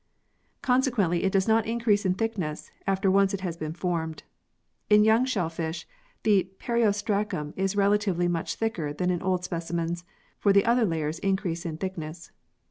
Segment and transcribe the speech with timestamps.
[0.63, 4.23] Consequently it does not increase in thickness after once it has been formed.
[4.89, 5.85] In young shellfish
[6.23, 10.03] the periostracum is relatively much thicker than in old specimens,
[10.39, 12.31] for the other layers increase in thickness.